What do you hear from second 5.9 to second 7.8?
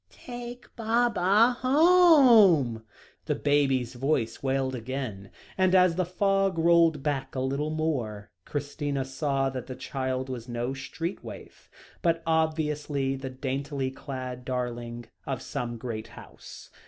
the fog rolled back a little